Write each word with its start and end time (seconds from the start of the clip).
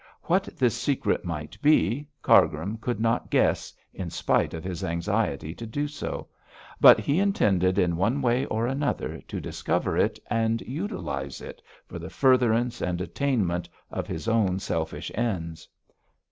What 0.23 0.45
this 0.57 0.75
secret 0.75 1.25
might 1.25 1.61
be, 1.61 2.07
Cargrim 2.23 2.77
could 2.77 2.99
not 2.99 3.29
guess, 3.29 3.71
in 3.93 4.09
spite 4.09 4.55
of 4.55 4.63
his 4.63 4.83
anxiety 4.83 5.53
to 5.53 5.67
do 5.67 5.87
so, 5.87 6.27
but 6.79 6.99
he 6.99 7.19
intended 7.19 7.77
in 7.77 7.95
one 7.95 8.19
way 8.19 8.45
or 8.47 8.65
another 8.65 9.21
to 9.27 9.39
discover 9.39 9.95
it 9.99 10.17
and 10.27 10.59
utilise 10.61 11.39
it 11.39 11.61
for 11.85 11.99
the 11.99 12.09
furtherance 12.09 12.81
and 12.81 12.99
attainment 12.99 13.69
of 13.91 14.07
his 14.07 14.27
own 14.27 14.57
selfish 14.57 15.11
ends. 15.13 15.67